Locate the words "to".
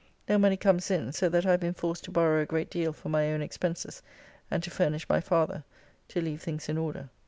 2.05-2.11, 4.63-4.71, 6.07-6.19